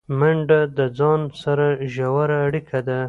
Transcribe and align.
منډه 0.19 0.59
د 0.77 0.79
ځان 0.97 1.21
سره 1.43 1.67
ژوره 1.93 2.37
اړیکه 2.47 2.79
ده 2.87 2.99